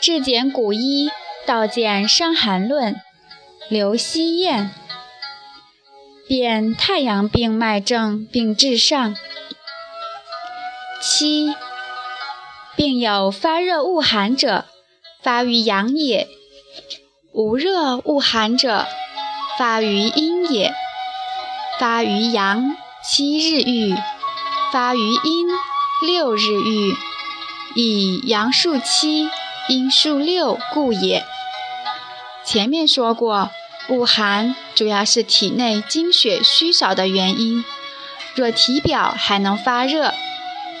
[0.00, 1.10] 至简古医，
[1.44, 2.94] 道见《伤寒论》，
[3.68, 4.70] 刘希彦。
[6.28, 9.16] 辨太阳病脉证并治上。
[11.00, 11.54] 七，
[12.76, 14.66] 病有发热恶寒者，
[15.22, 16.28] 发于阳也；
[17.32, 18.86] 无热恶寒者，
[19.58, 20.72] 发于阴也。
[21.80, 23.96] 发于阳，七日愈；
[24.72, 25.48] 发于阴，
[26.06, 26.94] 六日愈。
[27.74, 29.28] 以阳数七。
[29.68, 31.24] 阴数六故也。
[32.42, 33.50] 前面说过，
[33.90, 37.62] 恶寒主要是体内精血虚少的原因。
[38.34, 40.14] 若体表还能发热，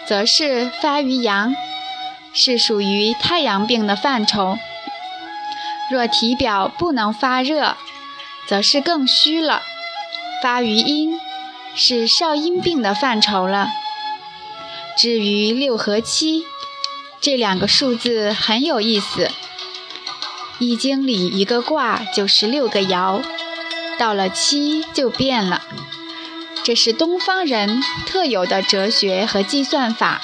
[0.06, 1.54] 则是发于阳，
[2.32, 4.56] 是属于太阳病的范畴；
[5.90, 7.76] 若体表不能发热，
[8.46, 9.62] 则是更虚了，
[10.42, 11.20] 发于阴，
[11.74, 13.68] 是少阴病的范畴了。
[14.96, 16.44] 至于六和七。
[17.20, 19.26] 这两个数字很有意思，
[20.60, 23.22] 《易经》里一个卦就是六个爻，
[23.98, 25.62] 到了七就变了。
[26.62, 30.20] 这是东方人特有的哲学和计算法。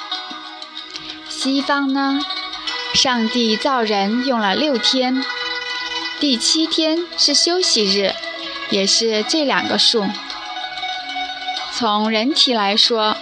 [1.27, 2.21] 西方呢，
[2.93, 5.23] 上帝造人用了六天，
[6.19, 8.13] 第七天是休息日，
[8.69, 10.07] 也是这两个数。
[11.73, 13.17] 从人体来说，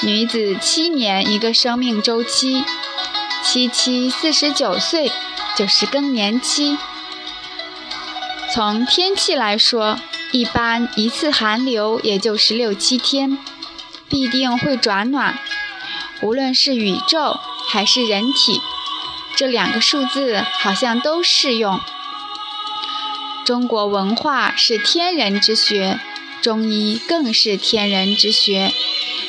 [0.00, 2.64] 女子七年一个生命周期。
[3.44, 5.12] 七七四十九岁
[5.54, 6.78] 就是更年期。
[8.52, 10.00] 从天气来说，
[10.32, 13.38] 一般一次寒流也就是六七天，
[14.08, 15.38] 必定会转暖。
[16.22, 18.60] 无论是宇宙还是人体，
[19.36, 21.78] 这两个数字好像都适用。
[23.44, 26.00] 中国文化是天人之学，
[26.40, 28.72] 中医更是天人之学，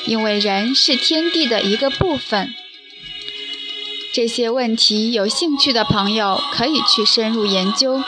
[0.06, 2.56] 因为人是天地的一个部分。
[4.16, 8.02] 这些问题有兴趣的朋友可以去深入研究，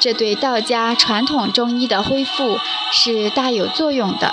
[0.00, 2.60] 这对道家传统中医的恢复
[2.92, 4.32] 是大有作用的。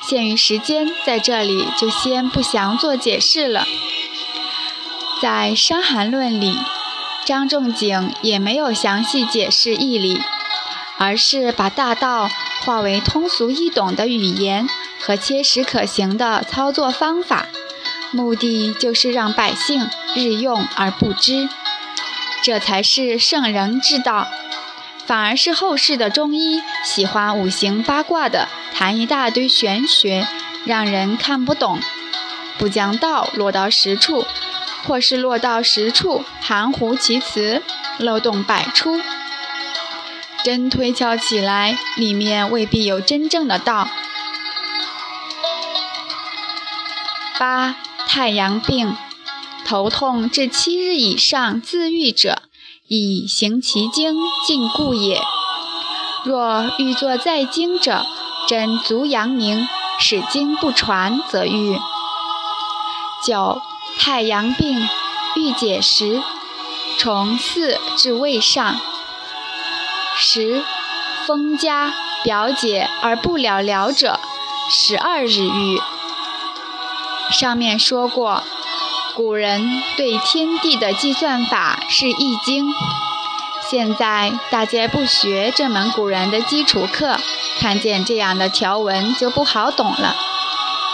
[0.00, 3.66] 限于时间，在这里就先不详做解释了。
[5.20, 6.56] 在《伤寒论》里，
[7.26, 10.22] 张仲景也没有详细解释义理，
[10.96, 12.30] 而是把大道
[12.64, 14.66] 化为通俗易懂的语言
[14.98, 17.48] 和切实可行的操作方法。
[18.12, 21.48] 目的就是让百姓日用而不知，
[22.42, 24.28] 这才是圣人之道。
[25.04, 30.28] 反而是后世的中医喜欢五行八卦的谈一大堆玄学，
[30.64, 31.80] 让人看不懂，
[32.56, 34.24] 不将道落到实处，
[34.86, 37.62] 或是落到实处含糊其辞，
[37.98, 39.00] 漏洞百出。
[40.44, 43.88] 真推敲起来，里面未必有真正的道。
[47.38, 47.76] 八。
[48.06, 48.96] 太阳病，
[49.64, 52.42] 头痛至七日以上自愈者，
[52.86, 55.20] 以行其经尽故也。
[56.24, 58.04] 若欲作在经者，
[58.46, 59.66] 真足阳明，
[59.98, 61.78] 使经不传，则愈。
[63.24, 63.62] 九
[63.98, 64.88] 太阳病，
[65.36, 66.22] 欲解时，
[66.98, 68.80] 从四至胃上。
[70.14, 70.62] 十
[71.26, 74.20] 风家表解而不了了者，
[74.68, 75.80] 十二日愈。
[77.32, 78.44] 上面说过，
[79.16, 82.68] 古人对天地的计算法是《易经》。
[83.70, 87.18] 现在大家不学这门古人的基础课，
[87.58, 90.14] 看见这样的条文就不好懂了。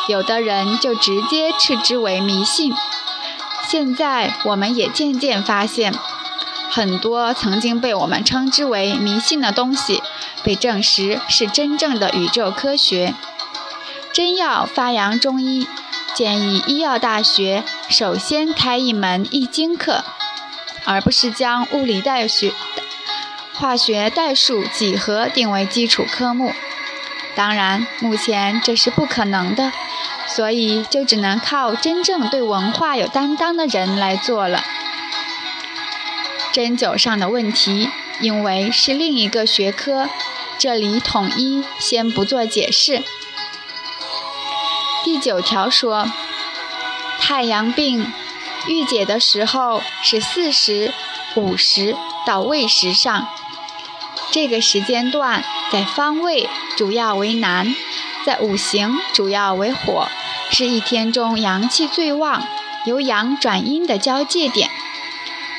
[0.06, 2.72] 有的人就直接斥之为迷信。
[3.66, 5.92] 现在我们也渐渐发现，
[6.70, 10.02] 很多曾经被我们称之为迷信的东西，
[10.44, 13.14] 被证实是真正的宇宙科学。
[14.12, 15.66] 真要发扬中医。
[16.18, 20.02] 建议医药大学首先开一门易经课，
[20.84, 22.52] 而不是将物理代学、
[23.54, 26.52] 化学代数、几何定为基础科目。
[27.36, 29.70] 当然，目前这是不可能的，
[30.26, 34.64] 所以就只能靠真正对文化有担当的人来做了。
[36.50, 40.08] 针灸上的问题，因为是另一个学科，
[40.58, 43.04] 这里统一先不做解释。
[45.04, 46.10] 第九条说，
[47.18, 48.12] 太阳病
[48.66, 50.92] 预解的时候是四时、
[51.34, 51.96] 午时
[52.26, 53.28] 到未时上，
[54.30, 57.74] 这个时间段在方位主要为南，
[58.26, 60.08] 在五行主要为火，
[60.50, 62.46] 是一天中阳气最旺、
[62.84, 64.68] 由阳转阴的交界点，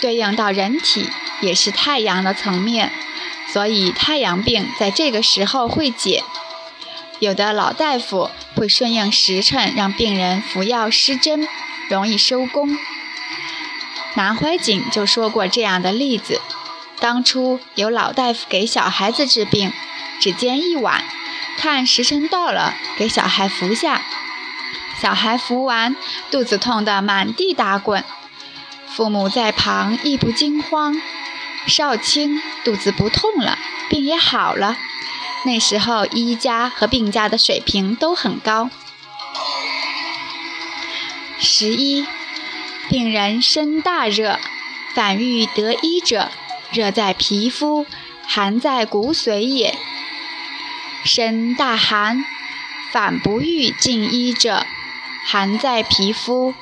[0.02, 1.10] 对应到人体
[1.42, 2.92] 也是太阳的层面，
[3.52, 6.24] 所以太阳病在这个时候会解。
[7.20, 11.48] 有的老大夫会顺应时辰，让病人服药施针，
[11.90, 12.78] 容易收工。
[14.16, 16.42] 南怀瑾就说过这样的例子：
[17.00, 19.72] 当初有老大夫给小孩子治病，
[20.20, 21.04] 只煎一碗，
[21.58, 24.02] 看时辰到了，给小孩服下。
[25.02, 25.96] 小孩服完，
[26.32, 28.04] 肚子痛得满地打滚，
[28.88, 31.02] 父母在旁亦不惊慌。
[31.68, 33.58] 少卿肚子不痛了，
[33.90, 34.78] 病也好了。
[35.46, 38.70] 那时候医家和病家的水平都很高。
[41.40, 42.06] 十一，
[42.90, 44.38] 病人身大热，
[44.94, 46.30] 反欲得医者，
[46.72, 47.86] 热在皮肤，
[48.28, 49.78] 寒在骨髓也。
[51.06, 52.26] 身大寒，
[52.92, 54.66] 反不欲进医者。
[55.26, 56.54] 寒在皮肤，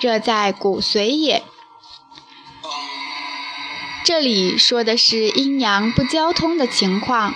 [0.00, 1.42] 热在骨髓也。
[4.04, 7.34] 这里说的是阴阳不交通的情况，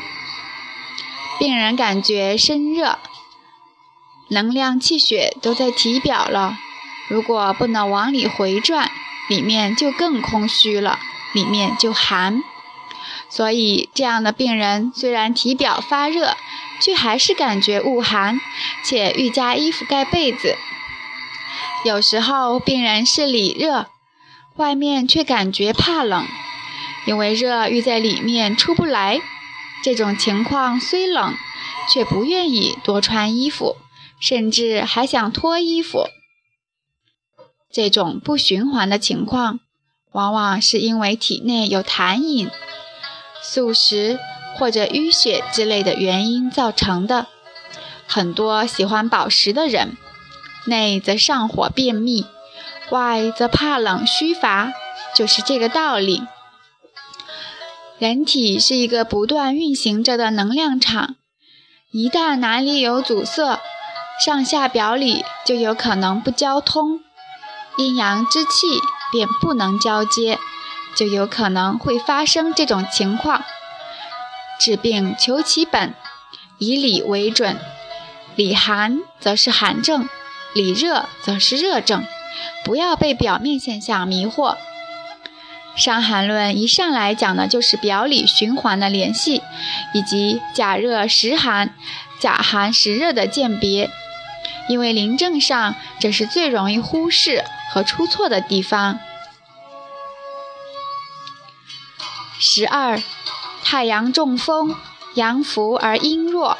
[1.40, 2.98] 病人感觉身热，
[4.28, 6.58] 能量气血都在体表了，
[7.08, 8.90] 如果不能往里回转，
[9.26, 10.98] 里面就更空虚了，
[11.32, 12.42] 里面就寒。
[13.30, 16.36] 所以这样的病人虽然体表发热，
[16.78, 18.38] 却还是感觉恶寒，
[18.84, 20.58] 且欲加衣服盖被子。
[21.86, 23.86] 有时候病人是里热，
[24.56, 26.26] 外面却感觉怕冷，
[27.06, 29.22] 因为热郁在里面出不来。
[29.82, 31.34] 这种情况虽冷，
[31.92, 33.76] 却不愿意多穿衣服，
[34.20, 36.06] 甚至还想脱衣服。
[37.72, 39.60] 这种不循环的情况，
[40.12, 42.50] 往往是因为体内有痰饮、
[43.42, 44.18] 宿食
[44.56, 47.28] 或者淤血之类的原因造成的。
[48.06, 49.96] 很多喜欢饱食的人。
[50.66, 52.26] 内则上火便秘，
[52.90, 54.72] 外则怕冷虚乏，
[55.16, 56.22] 就是这个道理。
[58.00, 61.16] 人体是一个不断运行着的能量场，
[61.92, 63.60] 一旦哪里有阻塞，
[64.24, 67.00] 上下表里就有可能不交通，
[67.76, 68.80] 阴阳之气
[69.12, 70.38] 便不能交接，
[70.96, 73.44] 就有可能会发生这种情况。
[74.58, 75.94] 治病求其本，
[76.56, 77.58] 以理为准，
[78.34, 80.08] 里寒则是寒症。
[80.54, 82.06] 里热则是热症，
[82.64, 84.54] 不要被表面现象迷惑。
[85.76, 89.42] 《伤寒论》一上来讲的就是表里循环的联系，
[89.94, 91.74] 以及假热实寒、
[92.18, 93.90] 假寒实热的鉴别。
[94.68, 99.00] 因为临症上，这是最容易忽视和出错的地方。
[102.38, 103.02] 十二，
[103.64, 104.76] 太阳中风，
[105.14, 106.56] 阳浮而阴弱。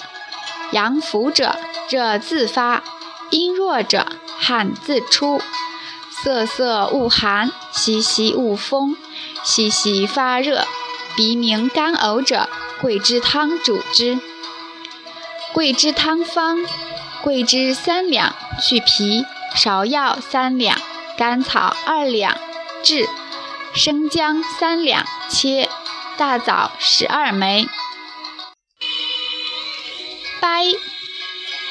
[0.72, 1.56] 阳浮者，
[1.88, 2.82] 热自发。
[3.30, 4.06] 阴弱者，
[4.38, 5.40] 汗自出，
[6.10, 8.96] 瑟瑟恶寒，息息恶风，
[9.42, 10.66] 息息发热，
[11.16, 12.48] 鼻鸣干呕者，
[12.80, 14.18] 桂枝汤主之。
[15.52, 16.58] 桂枝汤方：
[17.22, 19.24] 桂枝三两，去皮；
[19.56, 20.80] 芍药三两，
[21.16, 22.36] 甘草二两，
[22.82, 23.08] 炙；
[23.74, 25.68] 生姜三两，切；
[26.16, 27.68] 大枣十二枚。
[30.40, 30.64] 掰，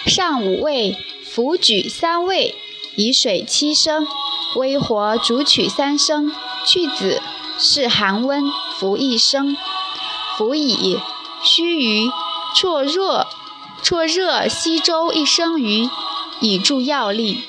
[0.06, 0.98] 上五味。
[1.32, 2.56] 服举三味，
[2.96, 4.08] 以水七升，
[4.56, 6.32] 微火煮取三升，
[6.66, 7.22] 去子，
[7.58, 9.56] 是寒温，服一升。
[10.38, 11.00] 服以
[11.44, 12.12] 须臾，
[12.56, 13.28] 绰热，
[13.84, 15.90] 绰热稀粥一升余，
[16.40, 17.44] 以助药力。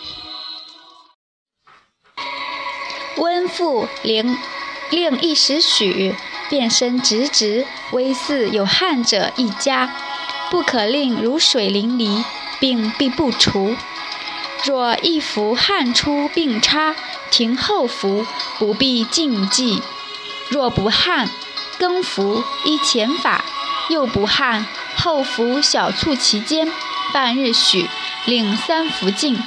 [3.17, 4.37] 温复令
[4.91, 6.15] 令一时许，
[6.49, 9.95] 便身直直，微似有汗者一加，
[10.51, 12.25] 不可令如水淋漓。
[12.61, 13.75] 病必不除。
[14.65, 16.95] 若一服汗出病差，
[17.31, 18.27] 停后服，
[18.59, 19.83] 不必禁忌。
[20.51, 21.31] 若不汗，
[21.79, 23.43] 更服依前法；
[23.89, 26.71] 又不汗，后服小促其间，
[27.13, 27.89] 半日许，
[28.27, 29.43] 令三服尽。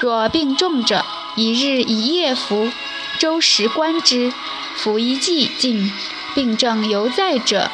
[0.00, 2.70] 若病重者，一日一夜服，
[3.18, 4.32] 周时观之，
[4.76, 5.92] 服一剂尽。
[6.34, 7.70] 病症犹在者，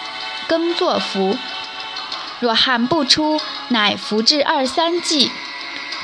[0.48, 1.36] 更作服。
[2.40, 5.30] 若汗不出，乃服至二三剂，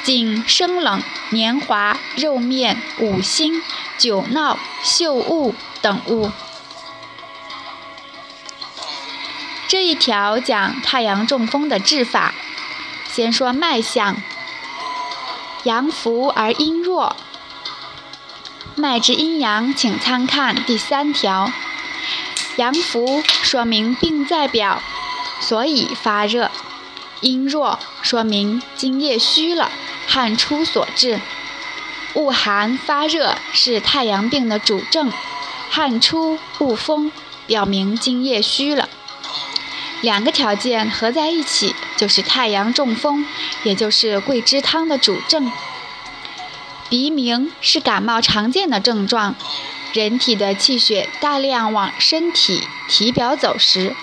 [0.02, 3.62] 仅生冷、黏滑、肉面、五心、
[3.98, 6.30] 酒闹、嗅物等物。
[9.68, 12.34] 这一条讲太阳中风的治法。
[13.08, 14.16] 先说脉象，
[15.64, 17.16] 阳浮而阴弱，
[18.76, 21.52] 脉之阴阳，请参看第三条。
[22.56, 24.82] 阳浮说明病在表。
[25.40, 26.50] 所以发热，
[27.20, 29.70] 阴弱说明津液虚了，
[30.06, 31.20] 汗出所致。
[32.14, 35.12] 恶寒发热是太阳病的主症，
[35.70, 37.12] 汗出恶风
[37.46, 38.88] 表明津液虚了。
[40.00, 43.26] 两个条件合在一起就是太阳中风，
[43.64, 45.52] 也就是桂枝汤的主症。
[46.88, 49.36] 鼻鸣是感冒常见的症状，
[49.92, 53.94] 人体的气血大量往身体体表走时，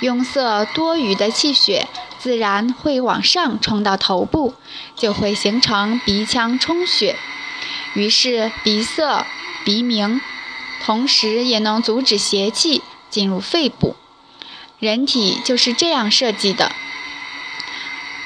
[0.00, 1.88] 壅塞多余的气血
[2.22, 4.54] 自然会往上冲到头部，
[4.94, 7.16] 就会形成鼻腔充血，
[7.94, 9.26] 于是鼻塞、
[9.64, 10.20] 鼻鸣，
[10.84, 13.96] 同时也能阻止邪气进入肺部。
[14.78, 16.70] 人体就是这样设计的。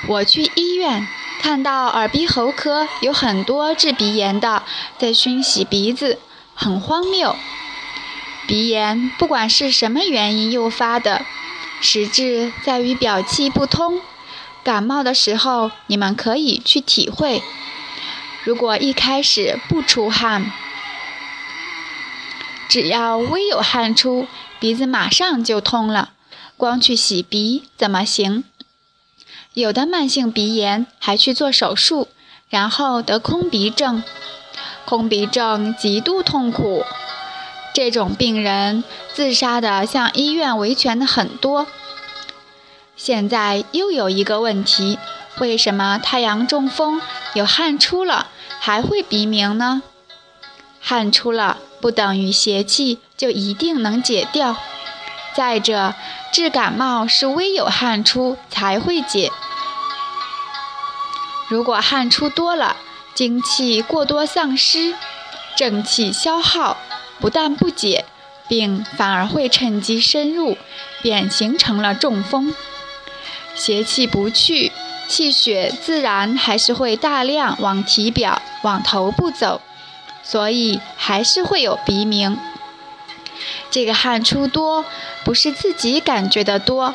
[0.07, 1.09] 我去医院
[1.41, 4.63] 看到耳鼻喉科有很多治鼻炎的
[4.99, 6.19] 在熏洗鼻子，
[6.55, 7.35] 很荒谬。
[8.47, 11.25] 鼻炎不管是什么原因诱发的。
[11.81, 14.01] 实质在于表气不通。
[14.65, 17.43] 感冒的时候，你们可以去体会。
[18.43, 20.53] 如果一开始不出汗，
[22.69, 24.27] 只要微有汗出，
[24.59, 26.11] 鼻子马上就通了。
[26.57, 28.45] 光去洗鼻怎么行？
[29.55, 32.09] 有的慢性鼻炎还去做手术，
[32.49, 34.03] 然后得空鼻症。
[34.85, 36.85] 空鼻症极度痛苦。
[37.77, 41.67] 这种病人自杀的向医院维权的很多。
[42.97, 44.99] 现在又有一个问题：
[45.41, 47.03] 为什么太阳中风
[47.35, 48.29] 有汗出了
[48.59, 49.83] 还会鼻鸣呢？
[50.81, 54.57] 汗出了不等于邪气就一定能解掉。
[55.35, 55.93] 再者，
[56.33, 59.31] 治感冒是微有汗出才会解。
[61.49, 62.77] 如果汗出多了，
[63.13, 64.95] 精气过多丧失，
[65.55, 66.79] 正气消耗。
[67.21, 68.05] 不但不解，
[68.49, 70.57] 病反而会趁机深入，
[71.03, 72.55] 便形成了中风。
[73.55, 74.71] 邪气不去，
[75.09, 79.63] 气血自然还是会大量往体表、往头部走，
[80.23, 82.39] 所以还是会有鼻鸣。
[83.71, 84.85] 这个汗出多，
[85.25, 86.95] 不是自己感觉的多，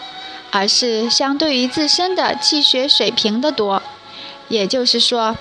[0.52, 3.82] 而是相对于自身的气血水平的多，
[4.48, 5.38] 也就是说，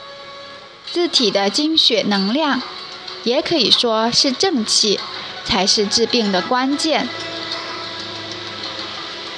[0.91, 2.63] 自体的精血能量。
[3.23, 4.99] 也可以说是正气，
[5.45, 7.09] 才是治病的关键。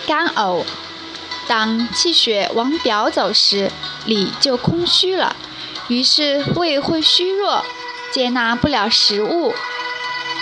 [0.06, 0.64] 干呕，
[1.46, 3.70] 当气血往表走时，
[4.04, 5.36] 里就空虚了，
[5.88, 7.64] 于是胃会虚弱，
[8.12, 9.54] 接纳不了食物，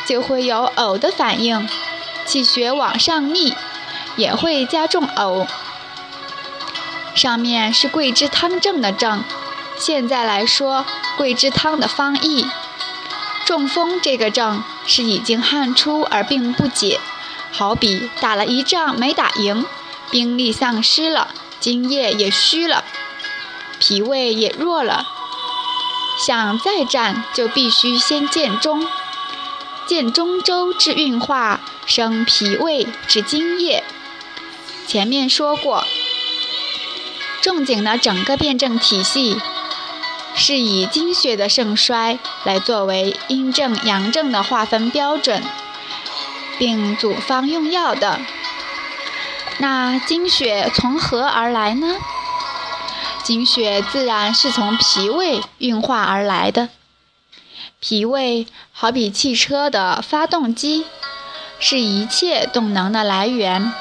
[0.06, 1.68] 就会有呕的反应。
[2.26, 3.54] 气血往上逆，
[4.16, 5.46] 也会加重呕。
[7.14, 9.24] 上面是桂枝汤症的症，
[9.76, 12.46] 现在来说桂枝汤的方义。
[13.44, 17.00] 中风这个症是已经汗出而病不解，
[17.50, 19.64] 好比打了一仗没打赢，
[20.10, 22.84] 兵力丧失了，精液也虚了，
[23.80, 25.04] 脾胃也弱了，
[26.24, 28.86] 想再战就必须先建中，
[29.86, 33.82] 建中周治运化，生脾胃治精液。
[34.86, 35.84] 前面说过，
[37.40, 39.40] 仲景的整个辩证体系。
[40.34, 45.42] 是以精血的盛衰来作为阴症阳症的划分标准，
[46.58, 48.20] 并组方用药的。
[49.58, 51.96] 那精血从何而来呢？
[53.22, 56.70] 精血自然是从脾胃运化而来的。
[57.78, 60.86] 脾胃好比汽车的发动机，
[61.58, 63.72] 是一切动能的来源。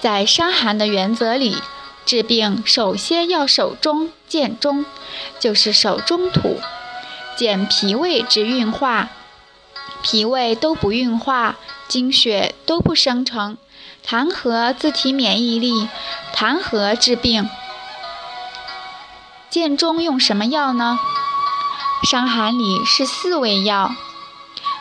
[0.00, 1.62] 在《伤寒》的原则里。
[2.06, 4.84] 治病首先要守中见中，
[5.38, 6.60] 就是守中土，
[7.36, 9.08] 减脾胃之运化。
[10.02, 13.58] 脾胃都不运化，精血都不生成，
[14.02, 15.88] 谈何自体免疫力？
[16.32, 17.48] 谈何治病？
[19.50, 20.98] 见中用什么药呢？
[22.10, 23.94] 《伤寒》里是四味药：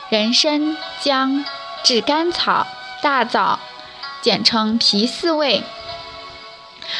[0.09, 1.43] 人参、姜、
[1.83, 2.65] 炙甘草、
[3.03, 3.59] 大枣，
[4.21, 5.63] 简称脾四味。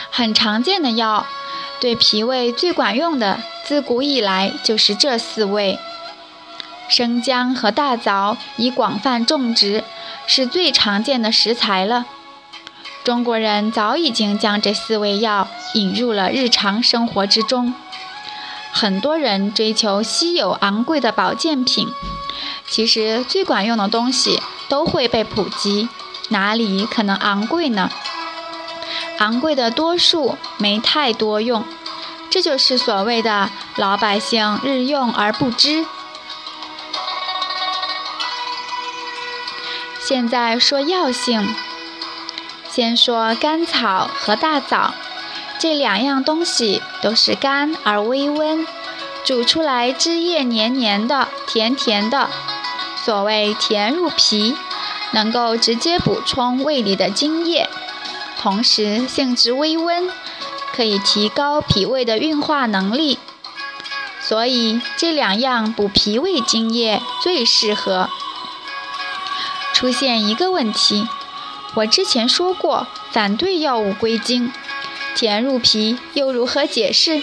[0.10, 1.26] 很常见的药，
[1.80, 5.80] 对脾胃最管用的，自古以来就是这四味。
[6.88, 9.84] 生姜和大枣已广泛种植，
[10.26, 12.06] 是最常见的食材了。
[13.04, 17.74] 中国人早已经将这四味药引入了日常生活之中。
[18.72, 21.88] 很多人追求稀有昂贵的保健品，
[22.68, 25.90] 其实最管用的东西都会被普及，
[26.30, 27.90] 哪里可能昂贵呢？
[29.20, 31.66] 昂贵的多数没太多用，
[32.30, 35.86] 这就是所谓的老百姓日用而不知。
[40.00, 41.54] 现在说药性，
[42.72, 44.94] 先说甘草和大枣，
[45.60, 48.66] 这两样东西都是甘而微温，
[49.26, 52.30] 煮出来汁液黏黏的、甜甜的，
[53.04, 54.56] 所谓甜入脾，
[55.12, 57.70] 能够直接补充胃里的津液。
[58.40, 60.10] 同时性质微温，
[60.74, 63.20] 可以提高脾胃的运化能力，
[64.22, 68.10] 所以这两样补脾胃津液最适合。
[69.74, 71.08] 出现一个问题，
[71.76, 74.52] 我之前说过反对药物归经，
[75.16, 77.22] 甜入脾又如何解释？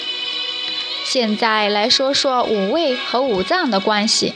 [1.05, 4.35] 现在来说说五味和五脏的关系。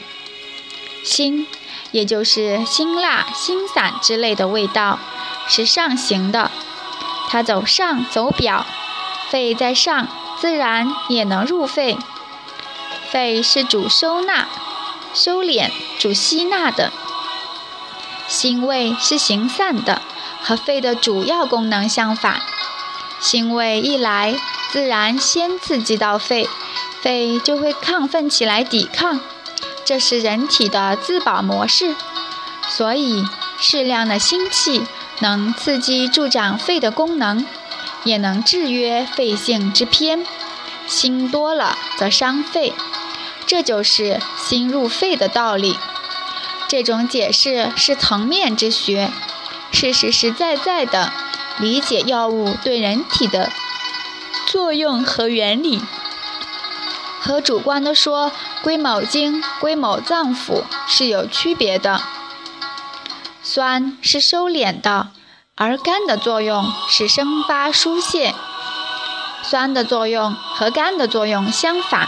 [1.03, 1.45] 辛，
[1.91, 4.99] 也就是辛辣、辛散之类的味道，
[5.47, 6.49] 是上行的，
[7.31, 8.65] 它走上走表，
[9.29, 10.05] 肺在上，
[10.37, 11.97] 自然也能入肺。
[13.09, 14.49] 肺是主收纳、
[15.13, 16.91] 收敛、主吸纳的，
[18.27, 20.01] 心胃是行散的，
[20.43, 22.41] 和肺的主要功能相反。
[23.21, 24.35] 心胃一来，
[24.69, 26.49] 自然先刺激到肺，
[26.99, 29.21] 肺就会亢奋起来抵抗，
[29.85, 31.95] 这是人体的自保模式。
[32.67, 33.25] 所以，
[33.57, 34.85] 适量的心气
[35.21, 37.45] 能刺激助长肺的功能，
[38.03, 40.25] 也能制约肺性之偏。
[40.87, 42.73] 辛多了则伤肺。
[43.45, 45.77] 这就是心入肺的道理。
[46.67, 49.11] 这种解释是层面之学，
[49.71, 51.11] 是实实在在的
[51.59, 53.51] 理解药物对人体的
[54.47, 55.81] 作用和原理，
[57.19, 62.01] 和主观的说归某经、归某脏腑是有区别的。
[63.53, 65.09] 酸是收敛的，
[65.55, 68.33] 而肝的作用是生发疏泄。
[69.43, 72.07] 酸的作用和肝的作用相反。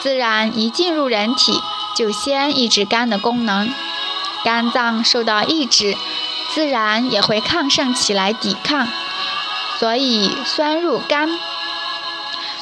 [0.00, 1.60] 自然一进入人体，
[1.94, 3.70] 就先抑制肝的功能，
[4.42, 5.98] 肝脏受到抑制，
[6.54, 8.88] 自然也会亢盛起来抵抗。
[9.78, 11.28] 所以酸入肝，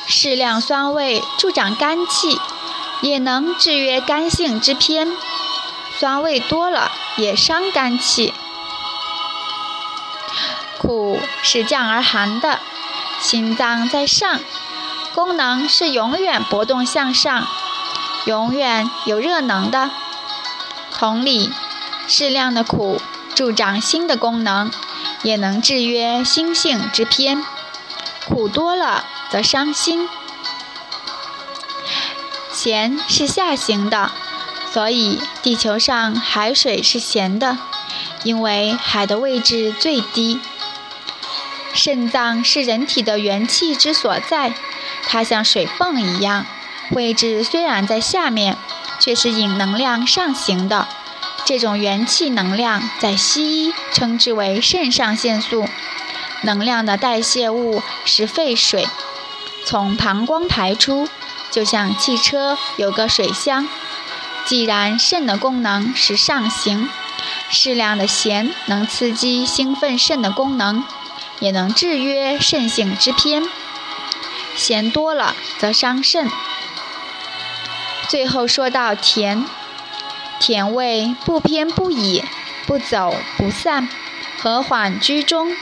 [0.09, 2.41] 适量酸味助长肝气，
[3.01, 5.07] 也能制约肝性之偏。
[6.03, 8.35] 酸味多了也伤肝气。
[10.77, 12.59] 苦是降而寒的，
[13.21, 14.41] 心脏在上。
[15.15, 17.47] 功能是永远搏动向上，
[18.25, 19.93] 永远有热能的。
[20.91, 21.53] 同理，
[22.09, 23.01] 适量的苦
[23.37, 24.73] 助长心的功能，
[25.23, 27.47] 也能制约心性之偏。
[28.27, 30.09] 苦多了则伤心。
[32.51, 34.11] 咸是下行的，
[34.73, 37.59] 所以地球上海水是咸的，
[38.25, 40.41] 因为海的位置最低。
[41.75, 44.55] 肾脏是人体的元气之所在。
[45.05, 46.47] 它像水泵一样，
[46.93, 48.57] 位置虽然在下面，
[48.99, 50.89] 却是引能量上行的。
[51.45, 55.67] 这种元气能量在西医称之为肾上腺素。
[56.43, 58.87] 能量的代谢物是废水，
[59.67, 61.09] 从膀胱排出，
[61.51, 63.69] 就像汽车有个水箱。
[64.45, 66.89] 既然肾的功能是上行，
[67.49, 70.85] 适量的咸能刺激兴奋肾的功能，
[71.41, 73.43] 也能制约肾性之偏。
[74.55, 76.29] 咸多了则伤肾。
[78.09, 79.47] 最后说到甜，
[80.39, 82.23] 甜味不偏不倚，
[82.67, 83.89] 不走不散，
[84.39, 85.57] 和缓居中，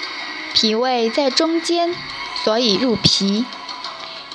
[0.52, 1.94] 脾胃在中间，
[2.42, 3.44] 所以入脾。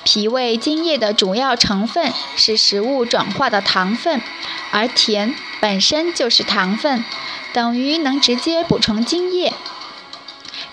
[0.06, 4.22] 脾胃津液的主要成分是食物转化的糖分，
[4.70, 7.04] 而甜本身就是糖分，
[7.52, 9.52] 等于能直接补充津液。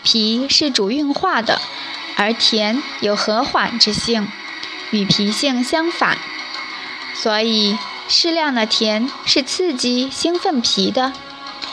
[0.03, 1.59] 脾是主运化的。
[2.15, 4.27] 而甜有和缓之性，
[4.91, 6.15] 与脾性相反，
[7.15, 7.75] 所以
[8.07, 11.11] 适量的甜是刺激兴奋脾的，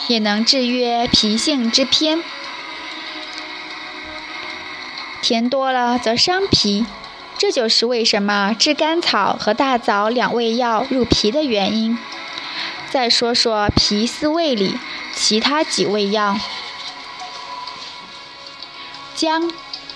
[0.07, 2.23] 也能制约脾性之偏。
[5.21, 6.87] 甜多了则伤脾，
[7.41, 11.97] 这就是为什么炙甘草和大枣两味药入脾的原因。
[12.91, 14.77] 再说说脾四味里
[15.15, 16.37] 其他几味药，
[19.15, 19.51] 姜。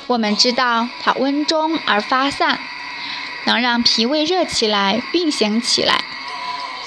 [0.07, 2.59] 我们知道它温中而发散，
[3.45, 6.03] 能让脾胃热起来、运行起来，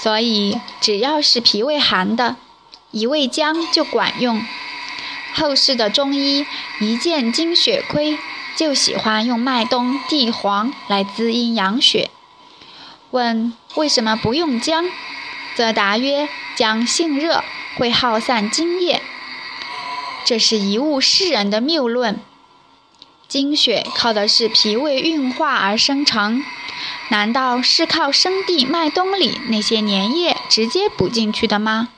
[0.01, 2.35] 所以只要是脾胃寒的，
[2.90, 4.44] 一味姜就管用。
[5.33, 6.44] 后世的中医
[6.81, 8.18] 一见精血亏，
[8.59, 12.11] 就喜欢用麦冬、地黄来滋阴养血。
[13.12, 14.90] 问为什么不用姜，
[15.55, 17.44] 则答曰：姜性热，
[17.77, 19.01] 会耗散津液。
[20.25, 22.18] 这是贻误世人的谬论。
[23.29, 26.42] 精血靠的是脾胃运化而生成，
[27.11, 31.90] 难道是靠生地麦冬里那些粘液直接补进去的吗？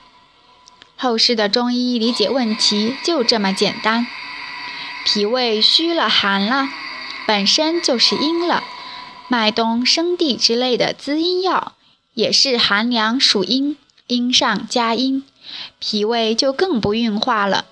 [0.98, 4.06] 后世的中医理解问题就这么简单：
[5.04, 6.68] 脾胃虚了、寒了，
[7.26, 8.62] 本身就是阴了。
[9.28, 11.72] 麦冬、生地之类的滋阴药
[12.14, 15.24] 也是寒凉属阴，阴上加阴，
[15.78, 17.64] 脾胃就更不运化了。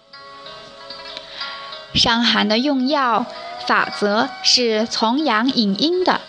[1.95, 3.27] 伤寒的用药。
[3.67, 6.23] 法则是从阳引阴的，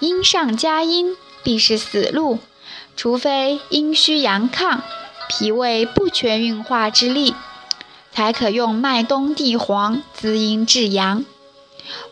[0.00, 2.40] 阴上加阴，必是死路。
[2.94, 4.80] 除非阴虚阳亢，
[5.30, 7.34] 脾胃不缺运化之力，
[8.18, 11.24] 才可用麦冬地黄滋阴治阳。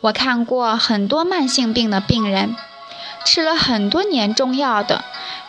[0.03, 2.55] 我看过很多慢性病的病人，
[3.25, 5.05] 吃了很多年中药的，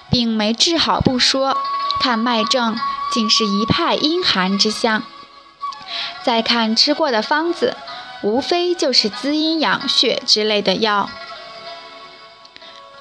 [0.10, 1.56] 病没治好不说，
[2.02, 2.76] 看脉症
[3.13, 5.04] 竟是一派阴寒之象。
[6.24, 7.78] 再看吃过的方子，
[8.24, 11.08] 无非就是滋阴养血之类的药。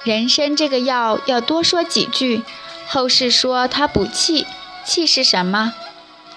[0.03, 2.43] 人参这个药要多说几句。
[2.87, 4.45] 后世说它补气，
[4.85, 5.73] 气是什么？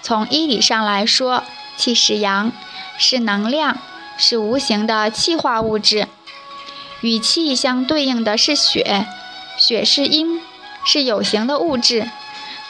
[0.01, 1.43] 从医理上来说，
[1.77, 2.51] 气是阳，
[2.97, 3.77] 是能量，
[4.17, 6.07] 是无形的气化物质。
[7.01, 9.07] 与气相对应的是血，
[9.57, 10.41] 血是阴，
[10.85, 12.09] 是有形的物质。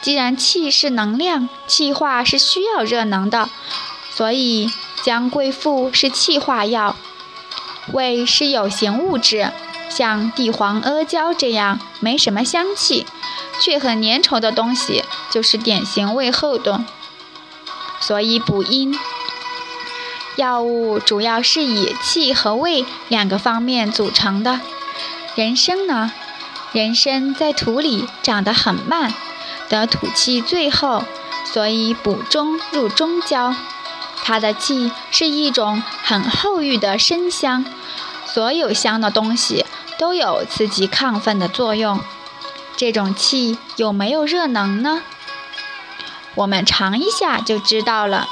[0.00, 3.48] 既然气是能量，气化是需要热能的，
[4.10, 4.70] 所以
[5.02, 6.96] 姜桂附是气化药。
[7.92, 9.52] 胃是有形物质。
[9.88, 13.04] 像地黄、阿胶这样没什么香气，
[13.60, 16.82] 却很粘稠的东西，就是典型胃后的。
[18.02, 18.94] 所以补阴
[20.36, 24.60] 药物主要是以气和胃两个方面组成的。
[25.34, 26.12] 人参呢，
[26.72, 29.14] 人参在土里长得很慢，
[29.70, 31.04] 得土气最厚，
[31.44, 33.54] 所以补中入中焦。
[34.22, 37.64] 它的气是一种很厚郁的参香，
[38.26, 39.64] 所有香的东西。
[39.98, 42.00] 都有刺激亢奋的作用。
[42.76, 45.02] 这种气有没有热能呢？
[46.34, 48.28] 我们尝一下就知道了。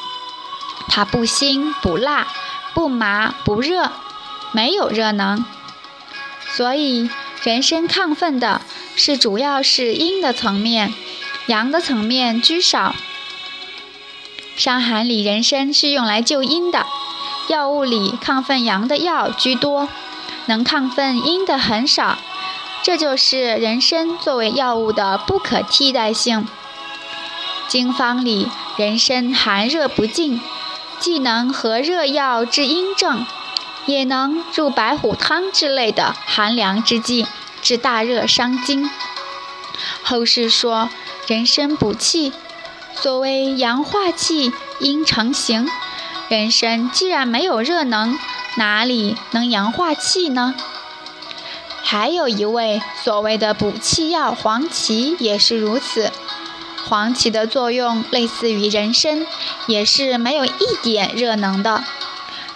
[0.88, 2.26] 它不辛不辣，
[2.74, 3.92] 不麻不热，
[4.52, 5.44] 没有热能。
[6.52, 7.08] 所以
[7.42, 8.62] 人参亢奋的
[8.96, 10.92] 是主要是阴的层面，
[11.46, 12.94] 阳的层面居少。
[14.56, 16.84] 伤寒里人参是用来救阴的，
[17.48, 19.88] 药物里亢奋阳的药居多。
[20.46, 22.18] 能亢奋阴的很少，
[22.82, 26.48] 这就是人参作为药物的不可替代性。
[27.70, 30.40] 经方里，人参寒热不尽，
[30.98, 33.24] 既能和热药治阴症，
[33.86, 37.28] 也能入白虎汤之类的寒凉之剂，
[37.62, 38.90] 治大热伤津。
[40.02, 40.90] 后世说
[41.28, 42.32] 人参补气，
[42.92, 45.70] 所谓阳化气，阴成形。
[46.28, 48.18] 人参既然没有热能。
[48.56, 50.56] 哪里能阳化气呢？
[51.84, 56.10] 还有一味所谓的补气药黄芪也是如此。
[56.88, 59.26] 黄芪的作用类似于人参，
[59.66, 61.84] 也是没有一点热能的，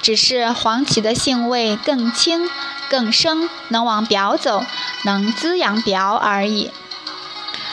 [0.02, 2.50] 只是黄芪的性味更轻、
[2.90, 4.64] 更生，能往表走，
[5.04, 6.70] 能滋养表而已。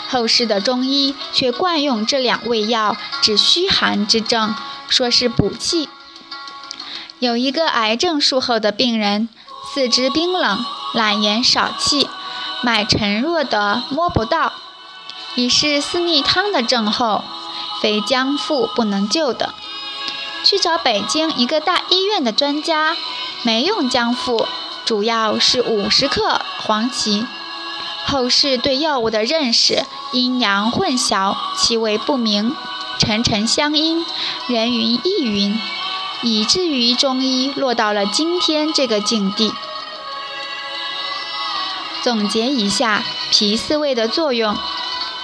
[0.07, 4.53] 后世的中医却惯用这两味药治虚寒之症，
[4.87, 5.89] 说是补气。
[7.19, 9.29] 有一个癌症术后的病人，
[9.73, 12.09] 四肢冰冷，懒言少气，
[12.61, 14.53] 脉沉弱的摸不到，
[15.35, 17.23] 已是四逆汤的症候，
[17.81, 19.53] 非姜附不能救的。
[20.43, 22.95] 去找北京一个大医院的专家，
[23.43, 24.47] 没用姜附，
[24.85, 27.25] 主要是五十克黄芪。
[28.05, 32.55] 后世对药物的认识阴阳混淆，气味不明，
[32.99, 34.03] 沉沉相因，
[34.47, 35.59] 人云亦云。
[36.23, 39.53] 以至于中医落到了今天这个境地。
[42.03, 44.55] 总结一下脾四味的作用：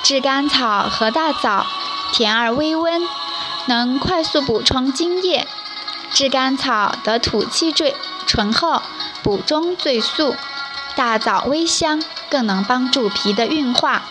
[0.03, 1.65] 炙甘草和大枣，
[2.13, 3.01] 甜而微温，
[3.65, 5.47] 能快速补充津液。
[6.13, 7.93] 炙甘草得土气最
[8.25, 8.81] 醇厚，
[9.21, 10.33] 补中最速；
[10.95, 14.03] 大枣微香，更能帮助脾的运化。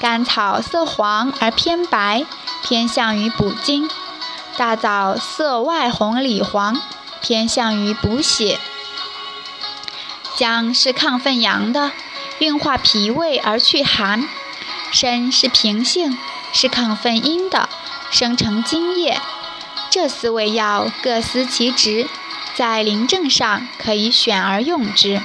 [0.00, 2.26] 甘草色黄而偏白，
[2.62, 3.88] 偏向于补精。
[4.56, 6.80] 大枣色外红里黄，
[7.20, 8.58] 偏向于补血。
[10.36, 11.92] 姜是亢奋阳的，
[12.40, 14.22] 运化脾胃而去寒；
[14.94, 16.16] 参是平性，
[16.52, 17.68] 是亢奋阴的，
[18.12, 19.20] 生成津液。
[19.90, 22.08] 这四味药各司其职，
[22.54, 25.20] 在临症上可以选而用之。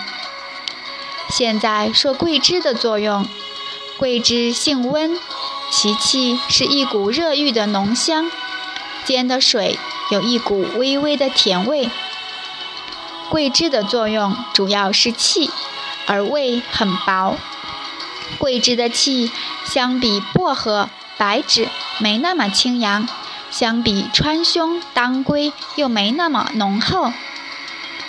[1.29, 3.27] 现在说桂枝的作用，
[3.97, 5.17] 桂枝性温，
[5.71, 8.31] 其气是一股热郁的浓香。
[9.05, 9.77] 煎的水
[10.11, 11.89] 有一股微微的甜味。
[13.29, 15.51] 桂枝的作用主要是气，
[16.07, 17.37] 而味很薄。
[18.37, 19.31] 桂枝的气
[19.65, 21.67] 相比薄荷、白芷
[21.99, 23.07] 没那么清扬，
[23.51, 27.11] 相比川芎、当归又没那么浓厚。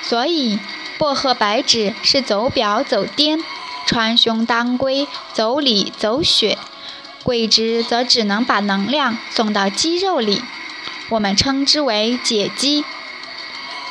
[0.02, 0.58] 所以
[0.98, 3.42] 薄荷、白芷是走表走颠，
[3.86, 6.58] 川芎、当归走里走血，
[7.22, 10.42] 桂枝则只能把能量送到肌肉里。
[11.08, 12.84] 我们称之为解肌。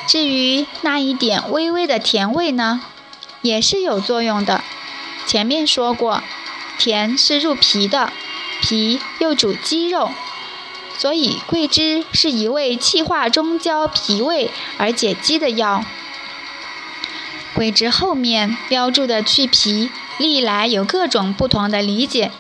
[0.08, 2.82] 至于那一点微微的甜味呢，
[3.42, 4.64] 也是有作用的。
[5.30, 6.24] 前面说过，
[6.80, 8.12] 甜是入脾的，
[8.64, 10.10] 脾又主肌肉，
[10.98, 15.86] 所以桂枝是一味气化中焦脾胃而解肌的药。
[17.54, 22.32] 桂枝后面标注的去皮，历来有各种不同的理解。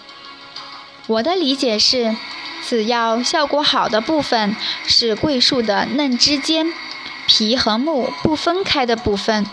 [1.05, 2.15] 我的理解是，
[2.63, 4.55] 此药效果好的部分
[4.87, 6.73] 是桂树的嫩枝间，
[7.27, 9.45] 皮和木不分开的部分。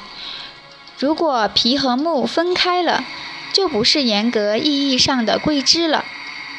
[0.99, 3.05] 如果皮和木分开了，
[3.53, 6.05] 就不是严格意义上的桂枝了。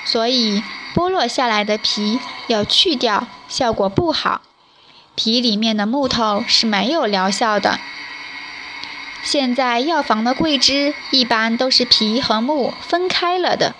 [0.06, 0.64] 所以
[0.96, 4.42] 剥落下来的皮要去掉，效果不好。
[5.16, 7.80] 皮里面的木头是没有疗效的。
[9.24, 13.76] 现在药房的桂枝一般都是皮和木分开了的，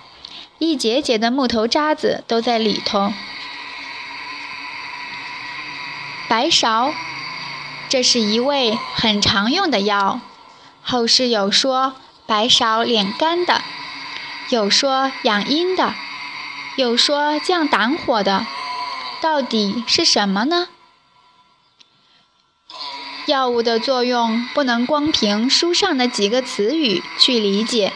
[0.58, 3.14] 一节节的木头渣子都在里头。
[6.28, 6.92] 白芍，
[7.88, 10.20] 这是一味很常用的药。
[10.82, 11.96] 后世有说
[12.28, 13.62] 白芍敛肝的，
[14.50, 15.96] 有说养阴的，
[16.76, 18.46] 有说降胆火的，
[19.22, 20.68] 到底是什么呢？
[23.28, 27.94] 药物的作用不能光凭书上的几个词语去理解，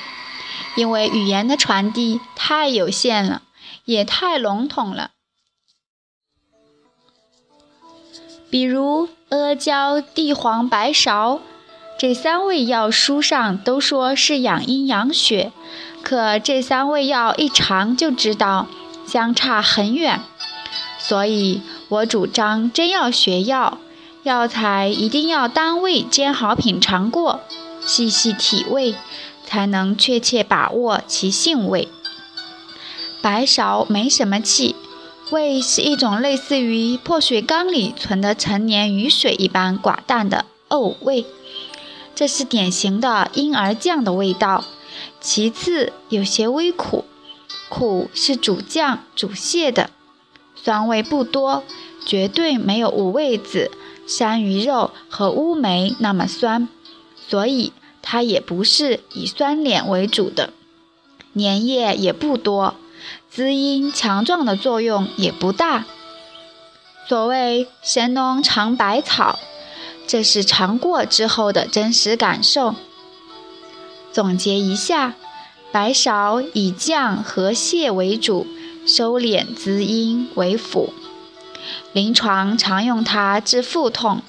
[0.75, 3.41] 因为语言的传递太有限了，
[3.83, 5.11] 也太笼统了。
[8.49, 11.39] 比如阿胶、地黄、白芍
[12.01, 15.51] 这三味药，书上都说是养阴养血，
[16.01, 18.65] 可这三味药一尝就知道
[19.05, 20.19] 相差很远，
[20.97, 23.77] 所以我主张真要学药。
[24.23, 27.41] 药材一定要单位煎好品尝过，
[27.85, 28.95] 细细体味，
[29.45, 31.87] 才能确切把握其性味。
[33.21, 34.75] 白芍没什么气，
[35.29, 41.27] 味是一种类似于破水缸里存的陈年雨水一般寡淡的呕味，
[42.21, 44.63] 这是典型的婴儿酱的味道。
[45.19, 47.03] 其次有些微苦，
[47.67, 49.89] 苦是主降主泻的，
[50.53, 51.63] 酸味不多，
[52.05, 53.71] 绝对没有五味子。
[54.05, 56.69] 山芋肉和乌梅那么酸，
[57.27, 60.53] 所以它也不是以酸敛为主的。
[61.33, 62.75] 粘液也不多，
[63.31, 65.85] 滋阴强壮的作用也不大。
[67.09, 69.39] 所谓神农尝百草，
[70.11, 72.75] 这是尝过之后的真实感受。
[74.11, 75.13] 总结一下，
[75.71, 78.45] 白芍以降和泻为主，
[78.85, 80.91] 收敛滋阴为辅。
[81.93, 84.21] 临床常用它治腹痛，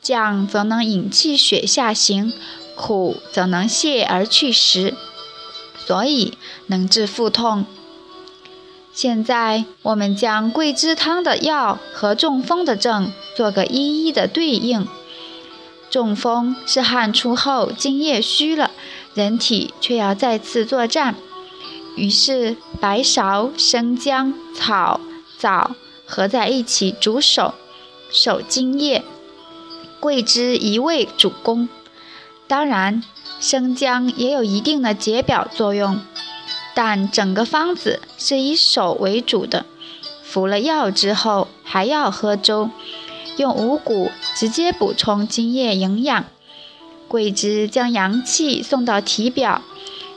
[0.00, 2.32] 降则能引气血下行，
[2.74, 4.92] 苦则能泻而去食，
[5.86, 7.64] 所以能治腹痛。
[8.92, 14.88] 现在我们将桂枝汤的药和中风的症做个一一的对应。
[15.92, 18.70] 中风是汗出后津液虚了，
[19.12, 21.14] 人体却要再次作战，
[21.96, 24.98] 于是白芍、生姜、草、
[25.38, 25.72] 枣。
[26.04, 27.54] 合在一起煮手，
[28.10, 29.02] 手津液，
[29.98, 31.70] 桂枝一味主攻。
[32.46, 33.02] 当然，
[33.40, 36.00] 生姜也有一定的解表作用，
[36.74, 39.64] 但整个方子是以手为主的。
[40.22, 42.68] 服了药之后还要喝粥，
[43.36, 46.24] 用五谷直接补充津液营养。
[47.08, 49.62] 桂枝将阳气送到体表，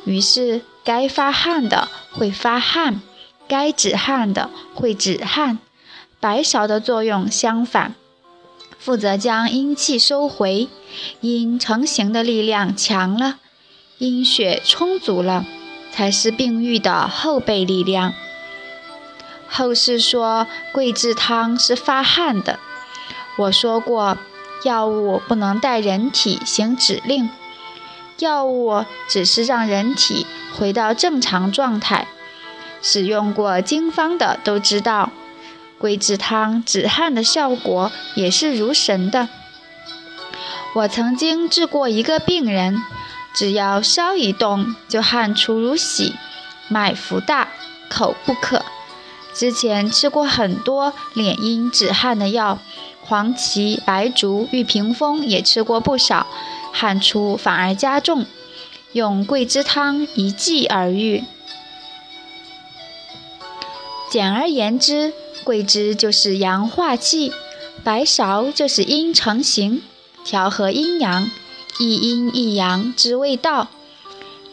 [0.05, 3.01] 于是该发汗的会发汗，
[3.47, 5.59] 该止汗的会止汗。
[6.21, 7.93] 白芍的作用相反，
[8.79, 10.69] 负责将阴气收回，
[11.21, 13.39] 阴成形的力量强了，
[13.97, 15.45] 阴血充足了，
[15.91, 18.13] 才是病愈的后备力量。
[19.47, 22.57] 后世说桂枝汤是发汗的，
[23.37, 24.17] 我说过，
[24.63, 27.29] 药物不能带人体行指令，
[28.19, 30.25] 药物只是让人体
[30.57, 32.07] 回到正常状态。
[32.81, 35.11] 使用过经方的都知道。
[35.77, 39.27] 桂枝汤止汗的效果也是如神的。
[40.73, 42.81] 我曾经治过一个病人，
[43.33, 46.15] 只要稍一动就汗出如洗，
[46.69, 47.49] 脉浮大，
[47.89, 48.63] 口不渴。
[49.33, 52.59] 之前吃过很多敛阴止汗的药，
[53.07, 56.27] 黄芪、白术、玉屏风也吃过不少，
[56.73, 58.25] 汗出反而加重。
[58.93, 61.23] 用桂枝汤一剂而愈。
[64.09, 65.13] 简而言之。
[65.43, 67.31] 桂枝就是阳化气，
[67.83, 69.83] 白芍就是阴成形，
[70.23, 71.29] 调和阴阳，
[71.77, 73.67] 一阴一阳之谓道。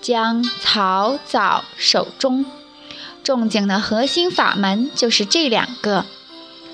[0.03, 2.45] 姜、草、枣手中，
[3.23, 6.05] 仲景的核心法门就是这两个，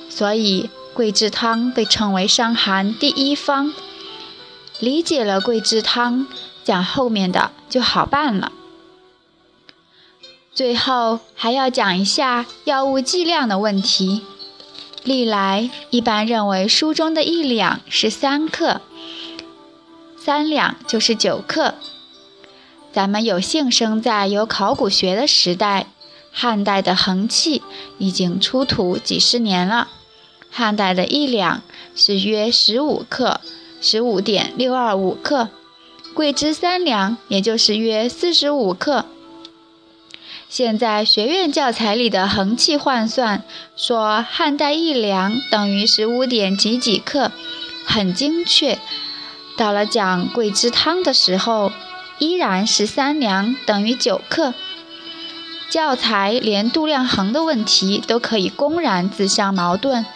[0.08, 3.72] 所以桂枝汤被称为伤寒第一方。
[4.80, 6.26] 理解了桂枝汤，
[6.64, 8.50] 讲后面的就好办了。
[10.52, 14.22] 最后还要讲一下药物剂量的问题。
[15.04, 18.80] 历来一般认为书中的一两是三克，
[20.20, 21.76] 三两就是九克。
[22.92, 25.86] 咱们有幸生在有考古学的时代，
[26.32, 27.62] 汉代的衡器
[27.98, 29.86] 已经出土几十年了。
[30.50, 31.62] 汉代的一两
[31.94, 33.40] 是约十五克，
[33.80, 35.48] 十五点六二五克。
[36.14, 39.06] 桂枝三两也就是约四十五克。
[40.48, 43.44] 现在学院教材里的衡器换算，
[43.76, 47.30] 说汉代一两等于十五点几几克，
[47.84, 48.78] 很精确。
[49.56, 51.70] 到了讲桂枝汤的时候，
[52.18, 54.54] 依然是三两等于九克。
[55.70, 60.06] 教材连度量衡的问题都可以公然自相矛盾，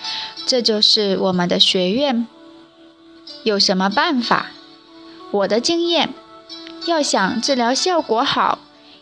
[0.46, 2.26] 这就是我们的学院。
[3.42, 4.46] 有什么办法？
[5.30, 6.14] 我的经验，
[6.86, 8.58] 要想治疗效果好。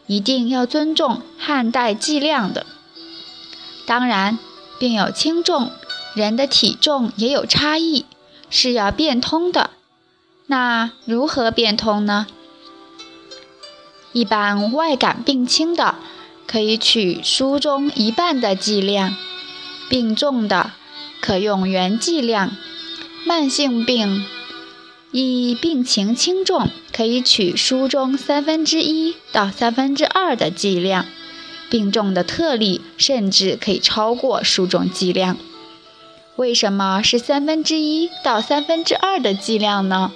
[0.07, 2.67] 一定要尊重汉代计量的，
[3.87, 4.41] 当然，
[4.77, 5.71] 病有轻重，
[6.15, 8.07] 人的体重也有差异，
[8.49, 9.71] 是要变通的。
[10.47, 12.27] 那如何变通呢？
[14.13, 15.95] 一般外感病轻的，
[16.51, 19.13] 可以取书中一半的剂量；
[19.89, 20.73] 病重的，
[21.21, 22.57] 可用原剂量。
[23.25, 24.27] 慢性病。
[25.13, 31.05] 以病情轻重，可以取书中三分之一到三分之二的剂量；
[31.71, 35.37] 病重的特例甚至可以超过书中剂量。
[36.35, 40.11] 为什么是三分之一到三分之二的剂量呢？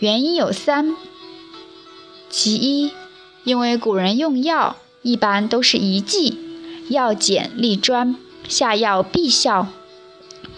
[0.00, 0.94] 原因有三：
[2.28, 2.90] 其一，
[3.46, 6.36] 因为古人用药一般都是一剂，
[6.88, 8.16] 药简力专，
[8.48, 9.68] 下药必效，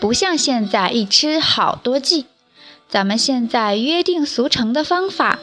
[0.00, 2.24] 不像现在一吃好多剂。
[2.88, 5.38] 咱们现在约定俗成的方法，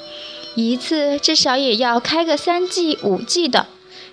[0.56, 3.68] 一次至少也要开个三剂、五剂的，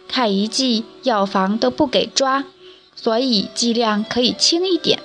[0.07, 2.45] 开一剂药房都不给抓，
[2.95, 5.01] 所以剂量可以轻一点。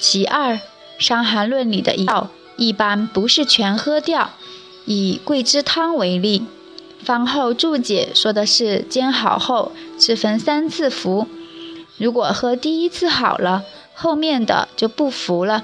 [0.00, 0.54] 其二，
[0.98, 4.30] 《伤寒论》里的药一般不是全喝掉，
[4.86, 6.46] 以桂枝汤为例，
[7.04, 11.28] 方后注解说的是煎好后只分三次服，
[11.98, 13.62] 如果喝第一次好了，
[13.94, 15.62] 后面的就不服了。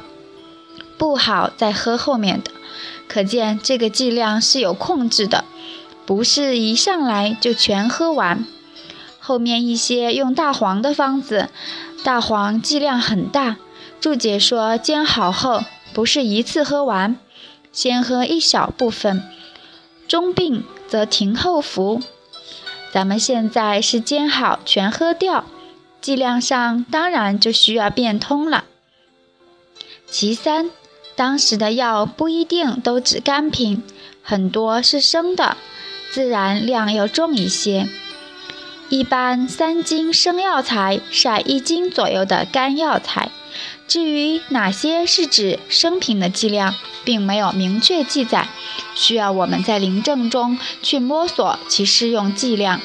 [0.97, 2.51] 不好再喝后面的，
[3.09, 5.45] 可见这个剂量是有控制的，
[6.05, 8.45] 不是一上来就全喝完。
[9.19, 11.49] 后面一些用大黄的方子，
[12.05, 13.57] 大黄剂量很大，
[14.01, 17.17] 注解说煎好后不是一次喝完，
[17.73, 19.23] 先喝一小部分，
[20.07, 22.03] 中病则停后服。
[22.93, 25.47] 咱们现在是煎好全喝掉，
[26.03, 28.65] 剂量上当然就需要变通了。
[30.07, 30.71] 其三。
[31.17, 33.83] 当时的药不一定都指干品，
[34.23, 35.59] 很多是生的，
[36.11, 37.89] 自然量要重一些。
[38.89, 43.29] 一般三斤生药材晒一斤左右的干药材。
[43.91, 48.49] 至于哪些是指生品的剂量，并没有明确记载，
[48.95, 52.81] 需要我们在临证中去摸索其适用剂量。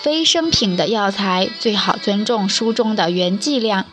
[0.00, 3.84] 非生品的药材最好尊重书中的原剂量。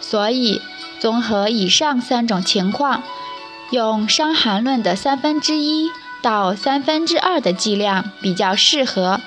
[0.00, 0.62] 所以。
[1.00, 3.04] 综合以上三种情况，
[3.70, 9.20] 用《伤寒论》的三分之一到三分之二的剂量比较适合。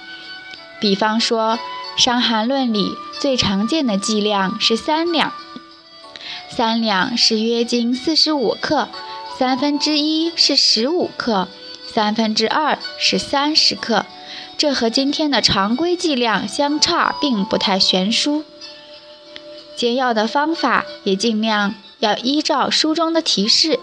[0.82, 1.58] 比方说，
[2.04, 5.32] 《伤寒论》里最常见的剂量是三两，
[6.54, 8.90] 三两是约斤四十五克，
[9.40, 11.48] 三分之一是十五克，
[11.88, 14.06] 三分之二是三十克。
[14.58, 18.44] 这和今天的常规剂量相差并不太悬殊。
[19.78, 23.80] 煎药的方法也尽量要依照书中的提示。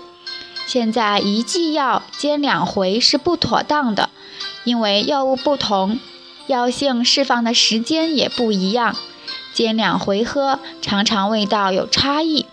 [0.67, 4.11] 现在一剂药煎两回是不妥当的，
[4.65, 5.99] 因为药物不同，
[6.47, 8.95] 药性释放的时间也不一样，
[9.55, 12.45] 煎两回喝常常味道有差异。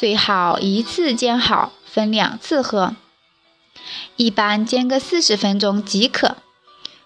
[0.00, 2.96] 最好一次煎好，分两次喝，
[4.16, 6.38] 一般煎个四十分钟即可。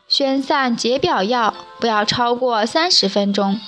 [0.07, 3.61] 宣散解表药不要超过三十分钟。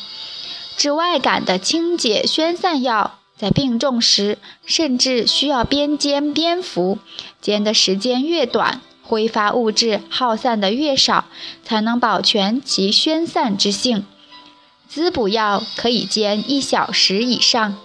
[0.76, 7.00] 治外感的清解宣散药，在病重时甚至需要边煎边服，
[7.40, 11.24] 煎的时间越短，挥发物质耗散的越少，
[11.64, 14.06] 才能保全其宣散之性。
[14.88, 17.76] 滋补药可以煎一小时以上。